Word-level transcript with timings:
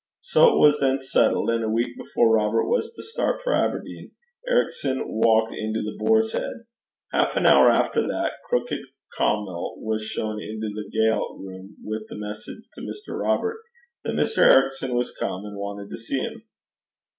So 0.19 0.47
it 0.55 0.57
was 0.57 0.79
then 0.79 0.97
settled; 0.97 1.51
and 1.51 1.63
a 1.63 1.69
week 1.69 1.95
before 1.95 2.33
Robert 2.33 2.65
was 2.65 2.91
to 2.93 3.03
start 3.03 3.41
for 3.43 3.53
Aberdeen, 3.53 4.09
Ericson 4.49 5.03
walked 5.05 5.53
into 5.53 5.83
The 5.83 5.95
Boar's 5.99 6.31
Head. 6.31 6.63
Half 7.13 7.35
an 7.35 7.45
hour 7.45 7.69
after 7.69 8.01
that, 8.07 8.33
Crookit 8.49 8.81
Caumill 9.15 9.75
was 9.77 10.01
shown 10.03 10.41
into 10.41 10.69
the 10.73 10.89
ga'le 10.91 11.37
room 11.45 11.75
with 11.83 12.07
the 12.07 12.17
message 12.17 12.67
to 12.73 12.81
Maister 12.81 13.15
Robert 13.15 13.57
that 14.03 14.15
Maister 14.15 14.41
Ericson 14.41 14.95
was 14.95 15.11
come, 15.15 15.45
and 15.45 15.55
wanted 15.55 15.91
to 15.91 15.97
see 15.97 16.17
him. 16.17 16.45